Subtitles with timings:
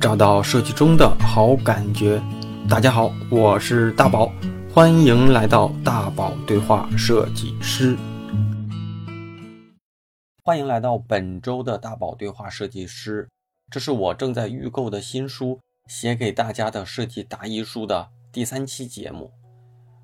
[0.00, 2.22] 找到设计中的好感觉。
[2.66, 4.32] 大家好，我是大宝，
[4.72, 7.98] 欢迎来到大宝对话设计师。
[10.42, 13.28] 欢迎来到本周的大宝对话设计师。
[13.70, 15.60] 这是我正在预购的新书
[15.92, 19.30] 《写给大家的设计答疑书》的第三期节目。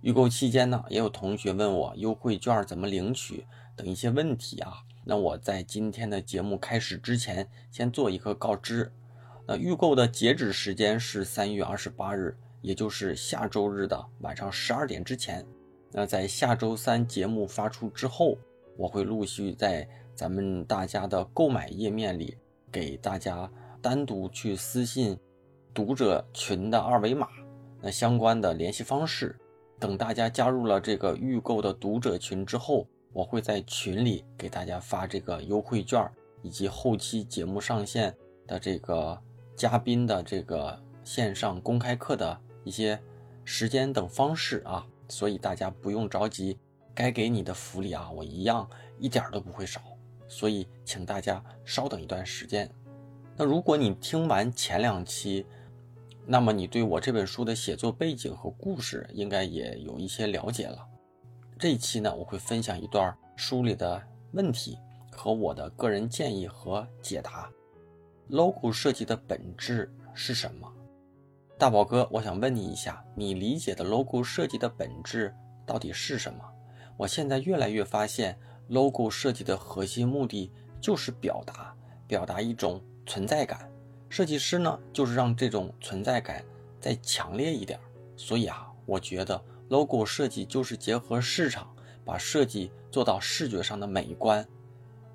[0.02, 4.74] 预购期间呢，也有同学问我优惠券怎么领取等一些问题啊。
[5.06, 8.92] 那我在今天的节目开始之前，先做一个告知。
[9.46, 15.46] 那预购的截止时间是三月二十八日，也就是下周日的晚上十二点之前。
[15.92, 18.36] 那在下周三节目发出之后，
[18.76, 22.36] 我会陆续在咱们大家的购买页面里
[22.72, 25.16] 给大家单独去私信
[25.72, 27.28] 读者群的二维码，
[27.80, 29.36] 那相关的联系方式。
[29.78, 36.10] 等大家加入了这个预购的读者群之后，我会在群里给大家发这个优惠券，
[36.42, 38.14] 以及后期节目上线
[38.46, 39.18] 的这个
[39.56, 43.00] 嘉宾的这个线上公开课的一些
[43.44, 44.86] 时间等方式啊。
[45.08, 46.58] 所以大家不用着急，
[46.92, 49.80] 该给你的福利啊，我一样一点都不会少。
[50.26, 52.68] 所以请大家稍等一段时间。
[53.36, 55.46] 那如果你听完前两期，
[56.26, 60.84] 那么你对我这本书的写作背景和故事应该也有一些了解了。
[61.56, 64.76] 这一期呢，我会分享一段书里的问题
[65.12, 67.48] 和我的个人建议和解答。
[68.28, 70.72] Logo 设计的本质是什么？
[71.56, 76.40] 大宝哥，我想问你一下，你理解的 logo 设计的本质到底是什么？
[76.96, 78.38] 我现在越来越发现
[78.68, 81.74] ，logo 设计的核心目的就是表达，
[82.08, 83.70] 表达一种存在感。
[84.08, 86.44] 设计师呢，就是让这种存在感
[86.80, 87.78] 再强烈一点。
[88.16, 91.72] 所以啊，我觉得 logo 设计就是结合市场，
[92.04, 94.46] 把设计做到视觉上的美观。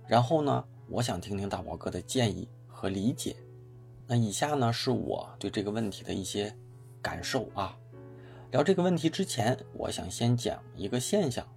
[0.07, 2.47] 然后呢，我想听听大宝哥的建议
[2.81, 3.35] 和理解。
[4.07, 6.51] 那以下呢，是我对这个问题的一些
[6.99, 7.77] 感受啊。
[8.49, 11.47] 聊这个问题之前，我想先讲一个现象：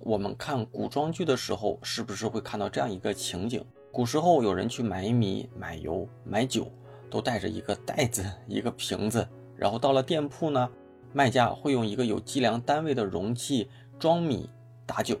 [0.00, 3.64] 我们看古装剧的时候，是不是会看到这样一个情景？
[3.92, 6.68] 古时候有人去买米、买油、买酒，
[7.08, 10.68] 都带着一个袋子、一个瓶子，然后到了店铺呢，
[11.12, 14.50] 卖家会用一个有计量单位的容器装米
[14.84, 15.16] 打酒。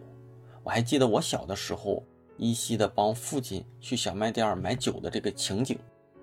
[0.64, 2.02] 我还记得我小的时候，
[2.38, 5.78] 依稀的帮父亲去小卖店买酒的这个情景。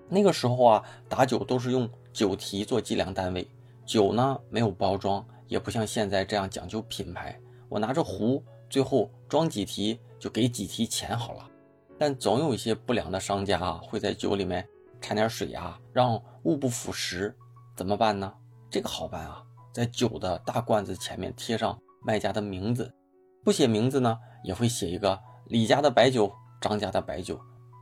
[0.08, 3.46] 那个时候啊，打酒都是用酒提做计量单位，
[3.84, 7.38] 酒呢没有包装，也不像现在这样讲究品牌。
[7.68, 11.50] 我拿着壶，最后装几提就给几提钱好了。
[11.98, 14.66] 但总有一些不良的商家啊，会在酒里面
[15.00, 17.34] 掺点水啊，让物不腐蚀，
[17.74, 18.32] 怎么办呢？
[18.70, 22.94] 这个好办啊，在酒的大罐子前面贴上卖家的名字，
[23.42, 27.40] 不写名字呢，也会写一个李家的白酒、张家的白酒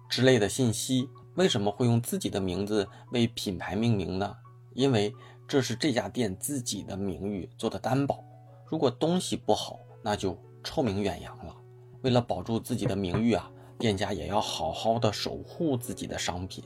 [0.08, 1.08] 之类的信息。
[1.34, 4.36] 为什么会用自己的名字为品牌命名呢？
[4.72, 5.12] 因为
[5.48, 8.24] 这是这家店自己的名誉做的担保。
[8.66, 11.54] 如果东西不好，那就臭名远扬了。
[12.02, 13.50] 为了保住自己的名誉啊。
[13.76, 16.62] 店家也要好好的守护自己的商品。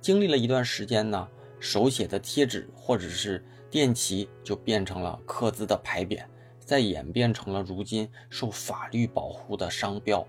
[0.00, 1.28] 经历了一段时间呢，
[1.60, 6.24] 手写的贴纸或者是店旗就变成了刻字的牌匾，
[6.58, 10.26] 再演变成了如今受法律保护的商标。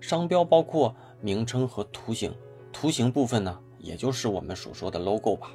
[0.00, 2.34] 商标包括名称和图形，
[2.72, 5.50] 图形部分呢，也就是我们所说的 logo 吧。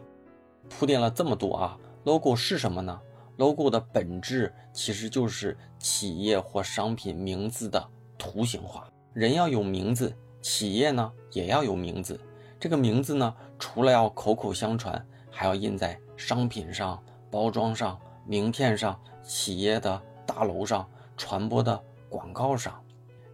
[0.70, 3.00] 铺垫了这么多啊，logo 是什么呢
[3.38, 7.86] ？logo 的本质其实就是企业或商品名字的
[8.18, 8.88] 图形化。
[9.14, 12.20] 人要有名字，企业呢也要有名字。
[12.60, 17.02] 这个名字呢，除了要口口相传，还要印在商品上、
[17.32, 22.83] 包装上、名片上、企业的大楼上、传播的广告上。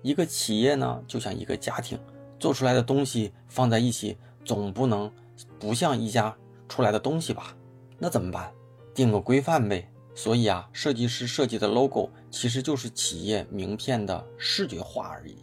[0.01, 1.99] 一个企业呢，就像一个家庭，
[2.39, 5.11] 做出来的东西放在一起，总不能
[5.59, 6.35] 不像一家
[6.67, 7.55] 出来的东西吧？
[7.97, 8.51] 那怎么办？
[8.93, 9.89] 定个规范呗。
[10.15, 15.37] 所以啊，设计师设计的 logo 其实就是企业名片的视觉化而已。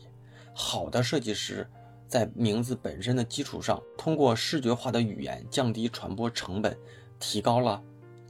[0.52, 1.66] 好的设计师
[2.06, 6.76] 在名字本身的基础上，通过视觉化的语言降低传播成本，
[7.18, 7.82] 提高了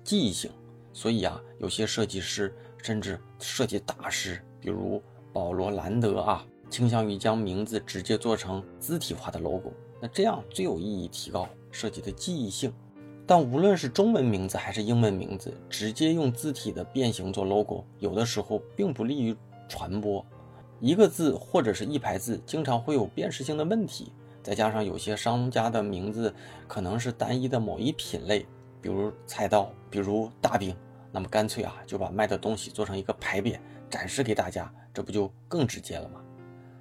[0.05, 0.51] 记忆性。
[0.93, 5.03] 所以啊，有些设计师甚至设计大师，比如
[5.37, 9.71] 保罗·兰德啊，倾向于将名字直接做成字体化的 logo。
[10.01, 12.73] 那这样最有意义，提高设计的记忆性。
[13.27, 19.37] 但无论是中文名字还是英文名字，直接用字体的变形做 logo，有的时候并不利于
[19.69, 20.25] 传播。
[20.81, 24.11] 一个字或者是一排字，经常会有辨识性的问题。
[24.43, 26.35] 再加上有些商家的名字
[26.67, 28.47] 可能是单一的某一品类，
[28.81, 30.75] 比如菜刀，比如大饼，
[31.13, 33.59] 那么干脆啊就把卖的东西做成一个牌匾
[33.91, 36.21] 展示给大家，这不就更直接了吗？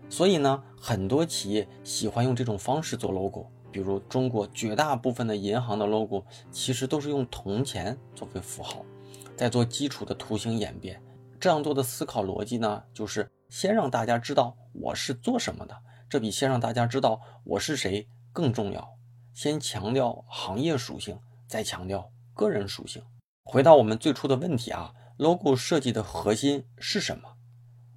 [0.10, 8.86] 所以呢，很多企业喜欢用这种方式做 logo，比如中国绝大部分的银行的 logo，其实都是用铜钱作为符号，
[9.36, 11.02] 在做基础的图形演变。
[11.40, 15.76] 这样做的思考逻辑呢，就是先让大家知道我是做什么的，
[16.10, 18.88] 这比先让大家知道我是谁更重要。
[19.34, 23.04] 先强调行业属性，再强调个人属性。
[23.44, 27.30] 回到我们最初的问题啊，logo 设计的核心是什么？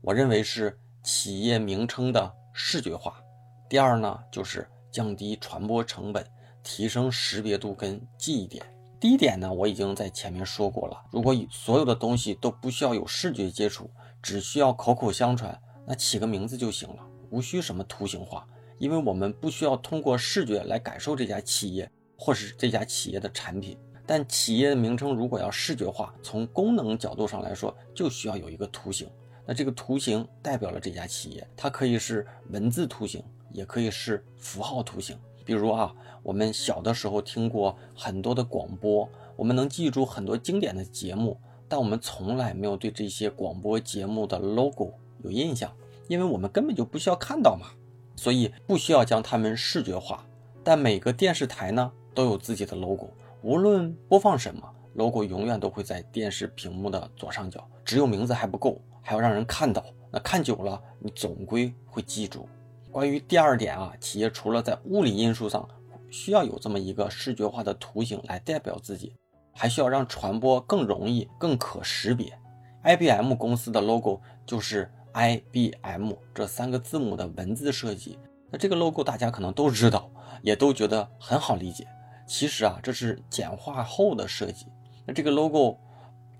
[0.00, 3.20] 我认为是企业名称的视觉化。
[3.68, 6.24] 第二呢，就是降低传播成本，
[6.62, 8.64] 提升识别度跟记忆点。
[9.00, 11.04] 第一点呢，我已经在前面说过了。
[11.12, 13.90] 如果所有的东西都不需要有视觉接触，
[14.22, 18.46] 只需要口口相传，那起个名字就行了，无需什么图形化。
[18.78, 23.76] 因为我们不需要通过视觉来感受这家企业或是这家企业的产品。
[24.08, 29.08] 但企业的名称如果要视觉化，从功能角度上来说，就需要有一个图形。
[29.46, 33.22] 那这个图形代表了这家企业，它可以是文字图形。
[33.50, 35.90] 也可以是符号图形，比如啊，
[36.22, 44.92] 我们小的时候听过很多的广播，我们能记住很多经典的节目，但我们从来没有对这些广播节目的 logo
[45.24, 45.72] 有印象，
[46.08, 47.68] 因为我们根本就不需要看到嘛，
[48.16, 50.26] 所以不需要将它们视觉化。
[50.62, 53.08] 但每个电视台呢都有自己的 logo，
[53.42, 54.62] 无论播放什么
[54.94, 57.66] ，logo 永远都会在电视屏幕的左上角。
[57.84, 62.48] 只有名字还不够，还要让人看到，那看久了，你总归会记住。
[62.90, 65.66] 关于第二点啊，企业除了在物理因素上
[66.10, 69.14] 需要有这么一个视觉化的图形来代表自己，
[69.52, 72.36] 还需要让传播更容易、更可识别。
[72.82, 78.18] IBM 公司的 logo 就是 IBM 这三个字母的文字设计。
[78.50, 80.10] 那这个 logo 大家可能都知道，
[80.42, 81.86] 也都觉得很好理解。
[82.28, 84.66] 其实啊，这是简化后的设计。
[85.04, 85.76] 那这个 logo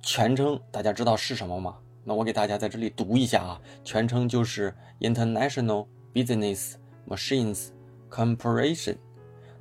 [0.03, 1.79] 全称大家知道是什么吗？
[2.05, 5.89] 那我给大家在这里读一下啊，全称就是 International。
[6.15, 6.73] Business
[7.07, 7.69] Machines
[8.11, 8.97] Corporation，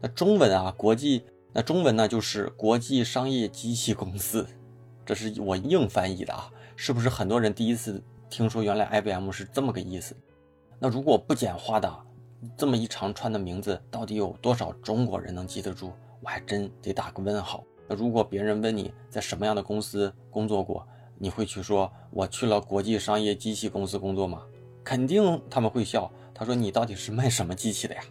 [0.01, 4.47] 那中文啊，国际那中文呢就是国际商业机器公司，
[5.05, 10.15] 这是我硬翻译的啊，是不是很多人第一次听说原来 IBM 是这么个意思？
[10.79, 11.95] 那如果不简化的
[12.55, 15.91] 这么一长串的名字，到底有多少中国人能记得住？
[16.21, 17.63] 我还真得打个问号。
[17.87, 20.87] 那如果别人问你在什么样的公司工作过，
[21.17, 24.43] 你会去说我去了国际商业机器公司工作吗？
[24.83, 26.11] 肯定他们会笑。
[26.33, 28.01] 他说：“你到底是卖什么机器的呀？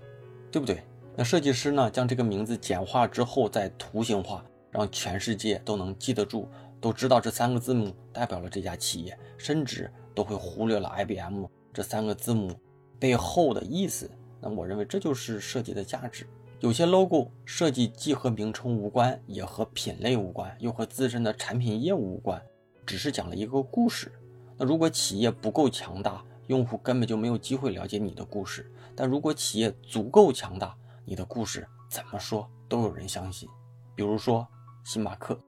[0.51, 0.83] 对不对？
[1.15, 6.49] 那设计师呢，将这个名字简化之后再图形化，让全世界都能记得住，
[6.81, 12.53] 都知道这三个字母代表了这家企业，甚至都会忽略了 IBM 这三个字母
[12.99, 14.11] 背后的意思。
[14.41, 16.27] 那我认为这就是设计的价值。
[16.61, 22.43] 有些 logo 设计既和名称无关，也和品类无关，又和自身的产品业务无关，
[22.87, 24.11] 只是讲了一个故事。
[24.57, 30.75] 那如果企业不够强大，用户根本就没有机会了解你的故事，但如果企业足够强大，
[31.05, 33.47] 你的故事怎么说都有人相信。
[33.95, 34.49] 比如说
[34.83, 35.39] 星巴克，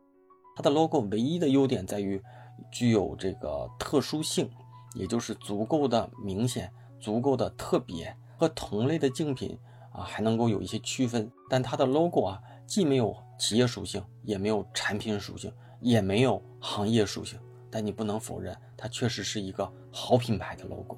[0.56, 2.22] 它的 logo 唯一的优点在于
[2.70, 4.50] 具有这个特殊性，
[4.94, 6.70] 也就是足够的明显、
[7.00, 9.58] 足够的特别，和同类的竞品
[9.98, 11.30] 啊还能够有一些区分。
[11.50, 17.38] 但它的 logo 啊，既没有企业属性，也没有产品属性，也没有行业属性。
[17.70, 20.96] 但你不能否认，它确实是一个好品牌的 logo。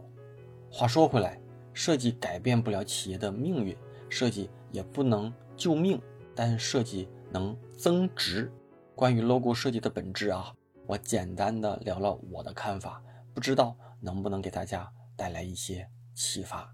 [0.71, 1.41] 话说回来，
[1.73, 3.77] 设计改变不了企业的命运，
[4.09, 6.01] 设计也不能救命，
[6.35, 8.53] 但设计能增值。
[8.95, 10.55] 关于 logo 设计的本质啊，
[10.87, 13.03] 我简单的聊了我的看法，
[13.35, 16.73] 不知道能不能给大家带来一些启发。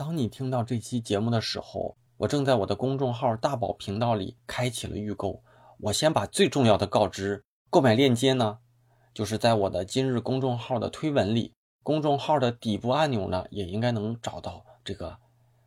[0.00, 5.42] 当你听到这期节目的时候，我正在我的公众号大宝频道里开启了预购。
[5.78, 8.60] 我先把最重要的告知，购买链接呢，
[9.12, 11.52] 就是在我的今日公众号的推文里，
[11.82, 15.18] 公众号的底部按钮呢，也应该能找到这个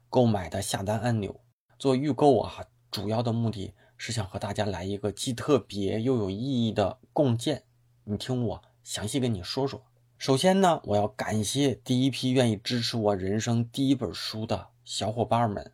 [0.09, 1.39] 购买的下单按钮。
[1.77, 7.65] 做预购啊，主要的目的是想和大家来一个既特别又有意义的共建。
[8.05, 9.83] 你听我详细跟你说说。
[10.17, 15.73] 首先呢，我要感谢第一批愿意支持我人生第一本书的小伙伴们。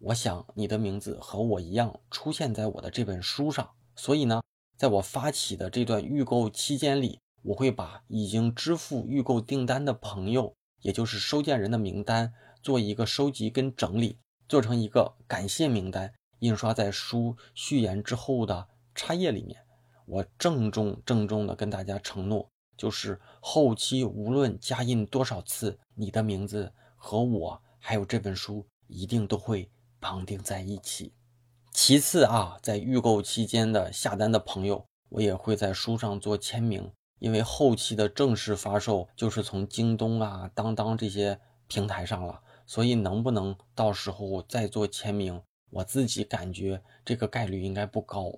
[0.00, 4.42] 我想你的名字和我一样出现在我的这本书上，所以呢，
[4.76, 19.58] 在我发起的这段预购期间里，我会把已经支付预购订单的朋友，也就是收件人的名单，做一个收集跟整理，做成一个感谢名单，印刷在书序言之后的插页里面。
[20.04, 29.70] 我郑重郑重的跟大家承诺，就是后期无论加印多少次，你的名字和我还有这本书一定都会。
[30.00, 31.12] 绑定在一起。
[31.72, 48.32] 其次啊，在预购期间的下单的朋友，我也会在书上做签名，因为后期的正式发售就是从京东啊、当当这些平台上了，所以能不能到时候再做签名，我自己感觉这个概率应该不高。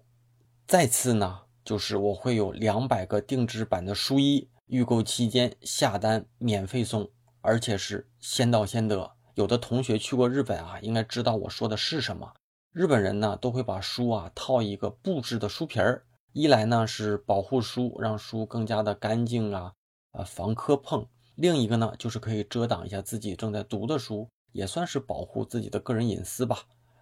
[0.67, 9.13] 再次呢，就是我会有两百个定制版的书衣，预购期间下单免费送，而且是先到先得。
[9.35, 12.33] 有的同学去过日本啊，应该知道我说的是什么。
[12.73, 19.73] 日本人呢都会把书啊套一个布制的书皮儿，一来呢是保护书，让书更加的干净啊，
[20.13, 26.59] 呃防磕碰；另一个呢就是可以遮挡一下自己正在读的书，也算是保护自己的个人隐私吧。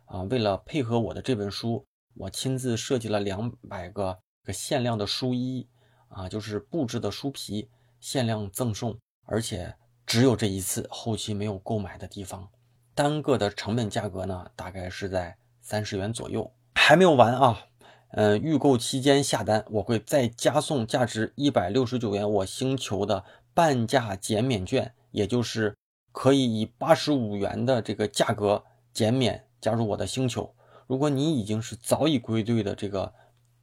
[0.07, 1.85] 啊，为了配合我的这本书，
[2.15, 5.69] 我亲自设计了两百个个限量的书衣，
[6.09, 7.69] 啊，就是布制的书皮，
[8.01, 9.77] 限量赠送，而且
[10.07, 12.49] 只有这一次，后期没有购买的地方。
[12.95, 15.37] 单个的成本价格呢，大概是在。
[15.61, 17.67] 三十元左右还没有完啊，
[18.13, 25.77] 嗯，预购期间下单，我会再加送价值一百六十九元我星球的半价减免券，也就是
[26.11, 28.65] 可以以八十五元的这个价格
[28.95, 30.55] 减免加入我的星球。
[30.87, 33.13] 如果你已经是早已归队的这个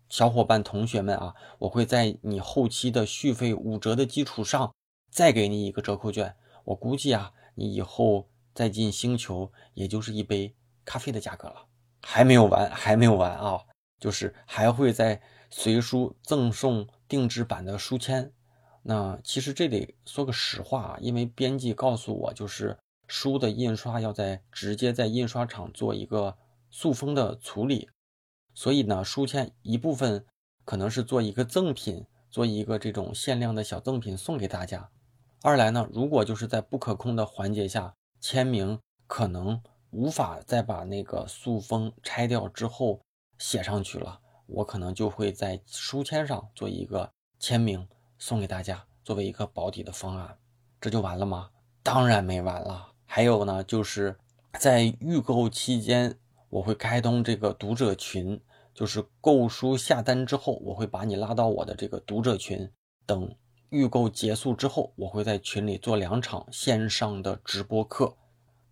[0.09, 4.73] 小伙伴同学们啊，我会在你后期的续费五折的基础上
[5.11, 6.35] 再给你一个折扣券。
[6.65, 11.65] 我估计啊，你以后再进星球也就是一杯咖啡的价格了。
[12.01, 13.61] 还没有完，还没有完啊！
[13.99, 18.31] 就是还会在随书赠送定制版的书签。
[18.83, 26.37] 那其实这得说个实话啊，因为编辑告诉我，就是书的印刷要在直接在印刷厂做一个
[26.69, 27.89] 塑封的处理，
[28.55, 30.25] 所以呢，书签一部分
[30.63, 34.89] 可能是做一个赠品，做一个这种限量的小赠品送给大家。
[35.43, 39.61] 二来呢，如果就是在不可控的环节下签名，可能。
[39.91, 42.99] 无法再把那个塑封拆掉之后
[43.37, 47.09] 写上去了，我可能就会在书签上做一个
[47.39, 50.37] 签名送给大家，作为一个保底的方案。
[50.81, 51.49] 这就完了吗？
[51.81, 52.91] 当然没完了。
[53.05, 54.17] 还有呢，就是
[54.59, 56.19] 在预购期间，
[56.55, 58.39] 我会开通这个读者群，
[58.73, 62.71] 就是购书下单之后，我会把你拉到我的这个读者群。
[63.05, 63.35] 等
[63.71, 68.15] 预购结束之后，我会在群里做两场线上的直播课。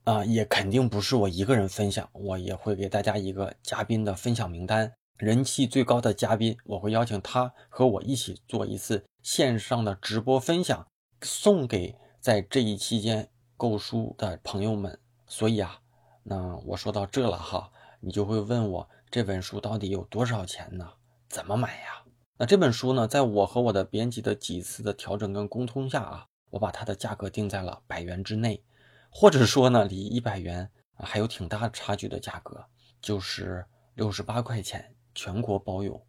[0.05, 10.87] 啊，也肯定不是我一个人分享，我也会给大家一个嘉宾的分享名单，人气最高的嘉宾，我会邀请他和我一起做一次线上的直播分享，
[11.21, 14.97] 送给在这一期间购书的朋友们。
[15.27, 15.79] 所以啊，
[16.23, 20.89] 那我说到这了哈，你就会问我这本书到底有多少钱呢？
[21.27, 22.03] 怎么买呀？
[22.37, 28.63] 那这本书呢，在我和我的编辑的几次的调整跟沟通下啊，我把它的价格定在了百元之内。
[29.09, 32.65] 或者说呢，离一百元还有挺大差距的价格，
[33.01, 36.01] 就是六十八块钱，全国包邮。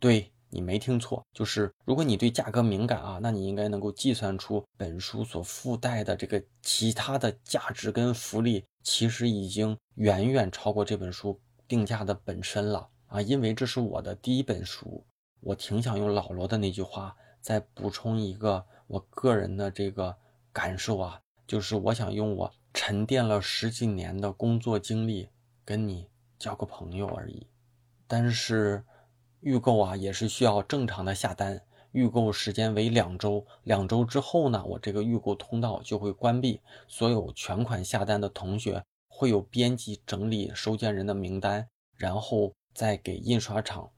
[0.00, 13.20] 对你没听错，就是如果你对价格敏感啊，那你应该能够计算出本书所附带的这个其他的价值跟福利，其实已经远远超过这本书定价的本身了啊！
[13.20, 15.04] 因为这是我的第一本书，
[15.40, 20.16] 我挺想用老罗的那句话再补充一个我个人的这个
[20.54, 21.20] 感受啊。
[21.46, 25.28] 就是我想用我沉淀了十几年的工作经历
[25.66, 27.46] 跟你交个朋友而已，
[28.06, 28.82] 但是
[29.40, 43.90] 预购啊也是需要正常的下单，预购时间为两周，两周之后呢，我这个预购通道就会关闭，所有全款下单的同学会有编辑整理收件人的名单，然后再给印刷厂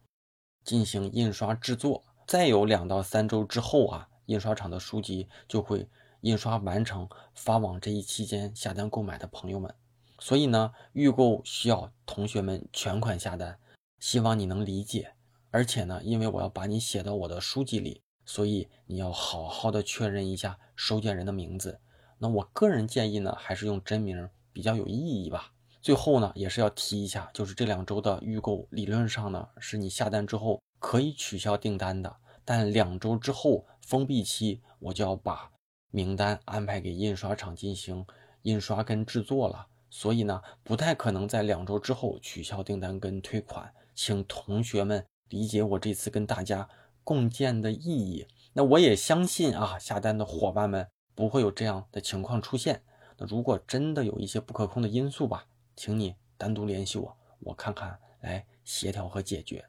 [0.64, 5.88] 进行印刷制作，再有两到三周之后啊，印刷厂的书籍就会。
[6.22, 9.74] 印刷完成发往这一期间下单购买的朋友们，
[10.18, 13.58] 所以呢，预购需要同学们全款下单，
[14.00, 15.14] 希望你能理解。
[15.50, 21.80] 而且呢，因为我要把你写到我的书籍里，所以你要好好的确认一下收件人的名字。
[22.18, 25.52] 那我个人建议呢，还是用真名比较有意义吧。
[25.82, 35.50] 最后呢，也是要提一下，就是这两周的预购，理论上呢，是你下单之后可以取消订单的，但两周之后封闭期，我就要把。
[35.92, 38.06] 名单安排给印刷厂进行
[38.42, 46.68] 印刷跟制作了，所以呢，不太可能在两周之后取消订单跟退款，请同学们理解我这次跟大家
[47.02, 48.26] 共建的意义。
[48.52, 52.82] 那我也相信啊，下单的伙伴们不会有这样的情况出现。
[53.16, 55.46] 那如果真的有一些不可控的因素吧，
[55.76, 59.64] 请你单独联系我，我看看来协调和解决。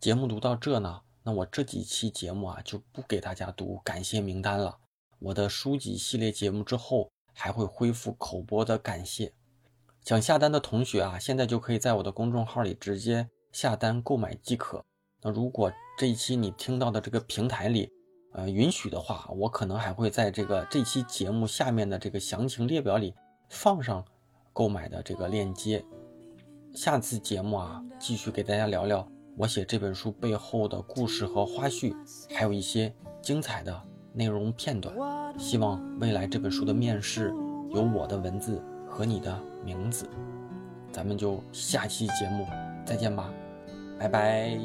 [0.00, 4.78] 节目读到这呢，那我这几期节目啊就不给大家读感谢名单了。
[5.18, 9.32] 我的书籍系列节目之后还会恢复口播的感谢，
[10.04, 14.82] 想下单的同学啊，现在就可以在我的公众号里直接下单购买即可。
[15.22, 17.88] 那如果这一期你听到的这个平台里，
[18.32, 23.14] 呃允许的话，我可能还会在这个这期节目下面的这个详情列表里
[23.48, 24.04] 放上
[24.52, 25.84] 购买的这个链接。
[26.74, 29.06] 下次节目啊，继续给大家聊聊
[29.36, 31.94] 我写这本书背后的故事和花絮，
[32.34, 33.82] 还有一些精彩的
[34.14, 34.94] 内容片段。
[35.38, 37.28] 希望未来这本书的面世
[37.70, 40.08] 有我的文字和你的名字。
[40.90, 42.46] 咱们就下期节目
[42.84, 43.32] 再见吧，
[44.02, 44.58] 拜拜。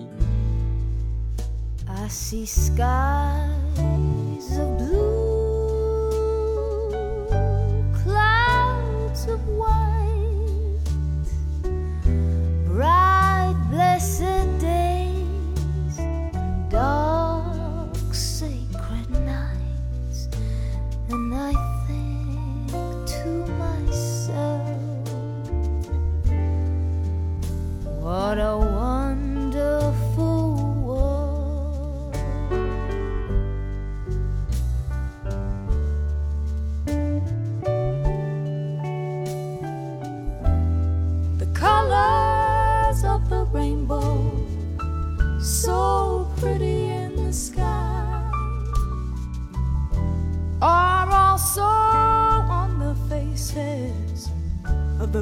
[1.86, 2.88] I see skies
[4.58, 4.87] of blue.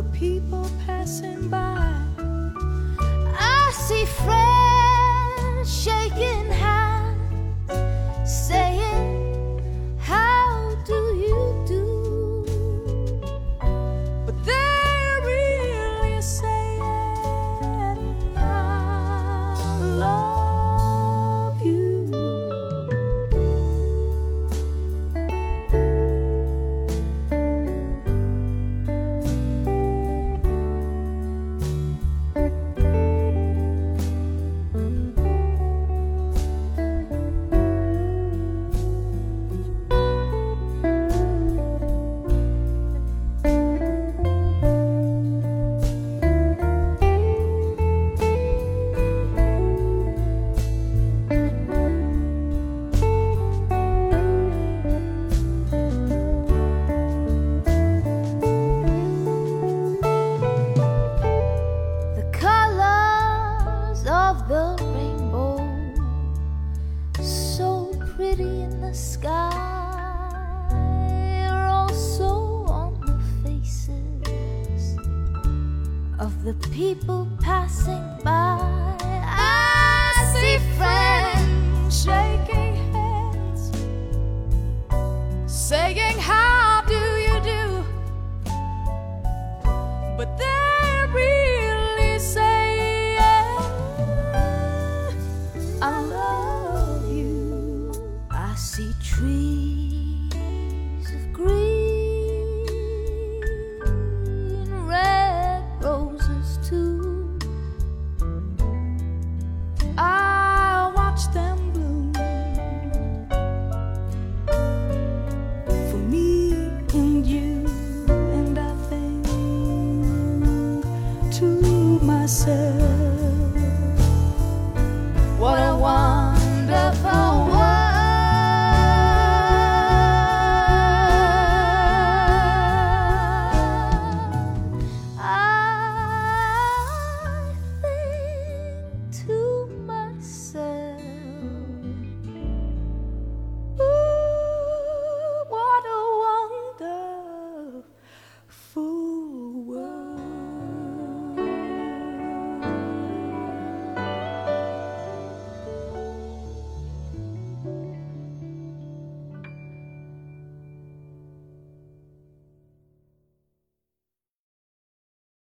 [0.03, 1.93] People passing by.
[3.37, 4.64] I see friends